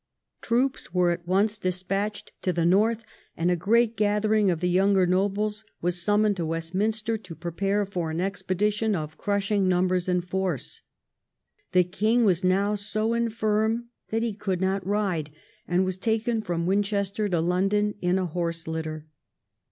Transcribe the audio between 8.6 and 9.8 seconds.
tion of crushing